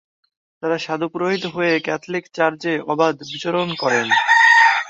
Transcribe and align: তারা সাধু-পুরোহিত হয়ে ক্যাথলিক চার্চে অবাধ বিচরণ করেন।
তারা 0.63 0.77
সাধু-পুরোহিত 0.77 1.43
হয়ে 1.45 1.73
ক্যাথলিক 1.79 2.25
চার্চে 2.33 2.73
অবাধ 2.87 3.15
বিচরণ 3.31 3.69
করেন। 3.73 4.07